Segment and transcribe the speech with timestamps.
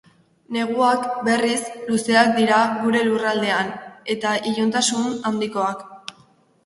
[0.53, 1.59] Neguak, berriz,
[1.91, 3.71] luzeak dira gure lurraldean,
[4.17, 5.85] eta iluntasun handikoak.